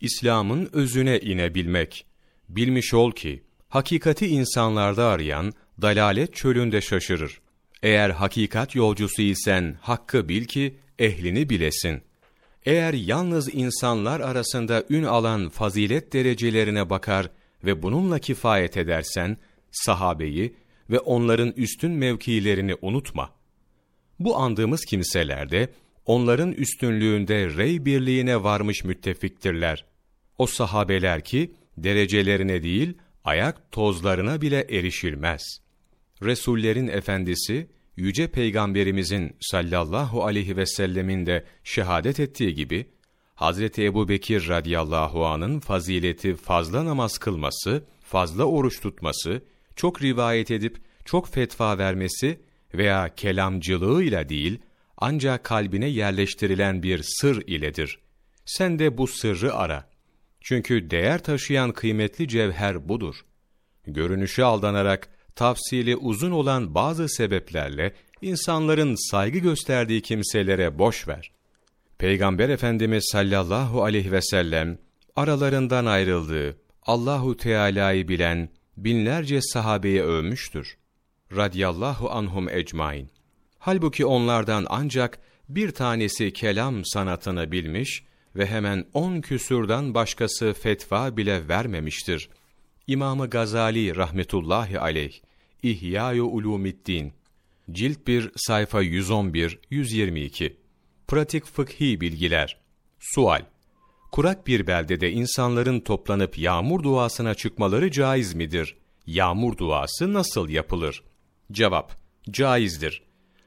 İslam'ın 0.00 0.68
özüne 0.72 1.18
inebilmek. 1.18 2.06
Bilmiş 2.48 2.94
ol 2.94 3.12
ki, 3.12 3.42
hakikati 3.68 4.26
insanlarda 4.26 5.06
arayan, 5.06 5.52
dalalet 5.82 6.34
çölünde 6.34 6.80
şaşırır. 6.80 7.40
Eğer 7.82 8.10
hakikat 8.10 8.74
yolcusu 8.74 9.22
isen, 9.22 9.76
hakkı 9.80 10.28
bil 10.28 10.44
ki, 10.44 10.76
ehlini 10.98 11.50
bilesin. 11.50 12.02
Eğer 12.66 12.94
yalnız 12.94 13.54
insanlar 13.54 14.20
arasında 14.20 14.84
ün 14.90 15.02
alan 15.02 15.48
fazilet 15.48 16.12
derecelerine 16.12 16.90
bakar 16.90 17.30
ve 17.64 17.82
bununla 17.82 18.18
kifayet 18.18 18.76
edersen, 18.76 19.36
sahabeyi 19.70 20.54
ve 20.90 20.98
onların 20.98 21.52
üstün 21.56 21.90
mevkilerini 21.90 22.74
unutma. 22.82 23.30
Bu 24.18 24.36
andığımız 24.36 24.84
kimselerde, 24.84 25.68
onların 26.06 26.52
üstünlüğünde 26.52 27.56
rey 27.56 27.84
birliğine 27.84 28.42
varmış 28.42 28.84
müttefiktirler. 28.84 29.84
O 30.38 30.46
sahabeler 30.46 31.24
ki, 31.24 31.54
derecelerine 31.76 32.62
değil, 32.62 32.94
ayak 33.24 33.72
tozlarına 33.72 34.40
bile 34.40 34.66
erişilmez. 34.70 35.42
Resullerin 36.22 36.88
efendisi, 36.88 37.66
Yüce 37.96 38.26
Peygamberimizin 38.26 39.36
sallallahu 39.40 40.24
aleyhi 40.24 40.56
ve 40.56 40.66
sellemin 40.66 41.26
de 41.26 41.44
şehadet 41.64 42.20
ettiği 42.20 42.54
gibi, 42.54 42.86
Hazreti 43.34 43.84
Ebu 43.84 44.08
Bekir 44.08 44.48
radıyallahu 44.48 45.26
anın 45.26 45.60
fazileti 45.60 46.34
fazla 46.34 46.84
namaz 46.84 47.18
kılması, 47.18 47.84
fazla 48.00 48.44
oruç 48.44 48.80
tutması, 48.80 49.42
çok 49.76 50.02
rivayet 50.02 50.50
edip 50.50 50.76
çok 51.04 51.28
fetva 51.28 51.78
vermesi 51.78 52.40
veya 52.74 53.14
kelamcılığıyla 53.14 54.28
değil, 54.28 54.58
ancak 54.96 55.44
kalbine 55.44 55.86
yerleştirilen 55.86 56.82
bir 56.82 57.02
sır 57.02 57.42
iledir. 57.46 57.98
Sen 58.44 58.78
de 58.78 58.98
bu 58.98 59.06
sırrı 59.06 59.54
ara. 59.54 59.90
Çünkü 60.40 60.90
değer 60.90 61.22
taşıyan 61.22 61.72
kıymetli 61.72 62.28
cevher 62.28 62.88
budur. 62.88 63.16
Görünüşe 63.86 64.44
aldanarak, 64.44 65.08
tafsili 65.36 65.96
uzun 65.96 66.30
olan 66.30 66.74
bazı 66.74 67.08
sebeplerle, 67.08 67.92
insanların 68.22 69.10
saygı 69.10 69.38
gösterdiği 69.38 70.02
kimselere 70.02 70.78
boş 70.78 71.08
ver. 71.08 71.32
Peygamber 71.98 72.48
Efendimiz 72.48 73.08
sallallahu 73.12 73.82
aleyhi 73.82 74.12
ve 74.12 74.22
sellem, 74.22 74.78
aralarından 75.16 75.86
ayrıldığı, 75.86 76.56
Allahu 76.82 77.36
Teala'yı 77.36 78.08
bilen 78.08 78.48
binlerce 78.76 79.40
sahabeyi 79.42 80.02
övmüştür. 80.02 80.76
Radiyallahu 81.36 82.10
anhum 82.10 82.48
ecmain. 82.48 83.10
Halbuki 83.66 84.06
onlardan 84.06 84.66
ancak 84.68 85.18
bir 85.48 85.70
tanesi 85.70 86.32
kelam 86.32 86.84
sanatını 86.84 87.52
bilmiş 87.52 88.04
ve 88.36 88.46
hemen 88.46 88.84
on 88.94 89.20
küsurdan 89.20 89.94
başkası 89.94 90.52
fetva 90.52 91.16
bile 91.16 91.48
vermemiştir. 91.48 92.28
İmamı 92.86 93.30
Gazali 93.30 93.96
rahmetullahi 93.96 94.80
aleyh, 94.80 95.12
İhya-i 95.62 96.22
Ulumiddin, 96.22 97.12
Cilt 97.72 98.06
1 98.06 98.30
sayfa 98.36 98.82
111-122 98.82 100.52
Pratik 101.08 101.46
fıkhi 101.46 102.00
bilgiler 102.00 102.60
Sual 102.98 103.42
Kurak 104.12 104.46
bir 104.46 104.66
beldede 104.66 105.10
insanların 105.10 105.80
toplanıp 105.80 106.38
yağmur 106.38 106.82
duasına 106.82 107.34
çıkmaları 107.34 107.90
caiz 107.90 108.34
midir? 108.34 108.76
Yağmur 109.06 109.56
duası 109.56 110.12
nasıl 110.12 110.48
yapılır? 110.48 111.02
Cevap 111.52 111.96
Caizdir. 112.30 113.05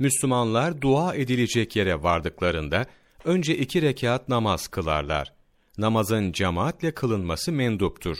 Müslümanlar 0.00 0.80
dua 0.80 1.14
edilecek 1.14 1.76
yere 1.76 2.02
vardıklarında 2.02 2.86
önce 3.24 3.58
iki 3.58 3.82
rekat 3.82 4.28
namaz 4.28 4.68
kılarlar. 4.68 5.32
Namazın 5.78 6.32
cemaatle 6.32 6.94
kılınması 6.94 7.52
menduptur. 7.52 8.18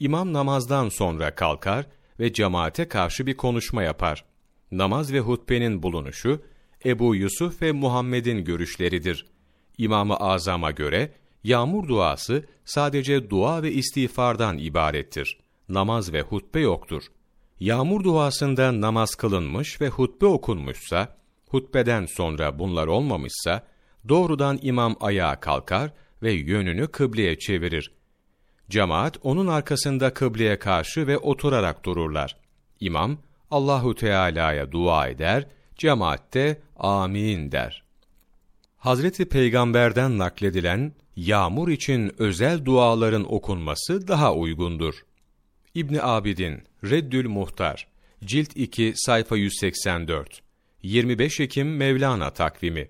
İmam 0.00 0.32
namazdan 0.32 0.88
sonra 0.88 1.34
kalkar 1.34 1.86
ve 2.20 2.32
cemaate 2.32 2.88
karşı 2.88 3.26
bir 3.26 3.36
konuşma 3.36 3.82
yapar. 3.82 4.24
Namaz 4.72 5.12
ve 5.12 5.20
hutbenin 5.20 5.82
bulunuşu, 5.82 6.42
Ebu 6.84 7.14
Yusuf 7.14 7.62
ve 7.62 7.72
Muhammed'in 7.72 8.44
görüşleridir. 8.44 9.26
İmam-ı 9.78 10.16
Azam'a 10.16 10.70
göre, 10.70 11.12
yağmur 11.44 11.88
duası 11.88 12.44
sadece 12.64 13.30
dua 13.30 13.62
ve 13.62 13.72
istiğfardan 13.72 14.58
ibarettir. 14.58 15.38
Namaz 15.68 16.12
ve 16.12 16.22
hutbe 16.22 16.60
yoktur. 16.60 17.02
Yağmur 17.60 18.04
duasında 18.04 18.80
namaz 18.80 19.14
kılınmış 19.14 19.80
ve 19.80 19.88
hutbe 19.88 20.26
okunmuşsa, 20.26 21.16
hutbeden 21.48 22.06
sonra 22.06 22.58
bunlar 22.58 22.86
olmamışsa, 22.86 23.66
doğrudan 24.08 24.58
imam 24.62 24.96
ayağa 25.00 25.40
kalkar 25.40 25.92
ve 26.22 26.32
yönünü 26.32 26.86
kıbleye 26.88 27.38
çevirir. 27.38 27.92
Cemaat 28.70 29.18
onun 29.22 29.46
arkasında 29.46 30.14
kıbleye 30.14 30.58
karşı 30.58 31.06
ve 31.06 31.18
oturarak 31.18 31.84
dururlar. 31.84 32.36
İmam 32.80 33.18
Allahu 33.50 33.94
Teala'ya 33.94 34.72
dua 34.72 35.08
eder, 35.08 35.46
cemaat 35.76 36.34
de 36.34 36.60
amin 36.76 37.52
der. 37.52 37.84
Hazreti 38.78 39.28
Peygamber'den 39.28 40.18
nakledilen 40.18 40.92
yağmur 41.16 41.68
için 41.68 42.14
özel 42.18 42.64
duaların 42.64 43.32
okunması 43.32 44.08
daha 44.08 44.34
uygundur. 44.34 44.94
İbni 45.76 46.02
Abidin, 46.02 46.62
Reddül 46.84 47.28
Muhtar, 47.28 47.88
Cilt 48.24 48.56
2, 48.56 48.92
sayfa 48.96 49.36
184, 49.36 50.42
25 50.82 51.40
Ekim 51.40 51.76
Mevlana 51.76 52.30
takvimi 52.30 52.88